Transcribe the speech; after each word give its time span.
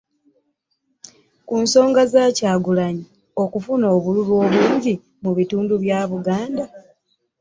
Ku 1.47 1.53
nsonga 1.63 2.01
ya 2.13 2.25
Kyagulanyi 2.37 3.05
okufuna 3.43 3.85
obululu 3.95 4.33
obungi 4.43 4.93
mu 5.23 5.31
bitundu 5.37 5.73
bya 5.83 5.99
Buganda 6.11 6.63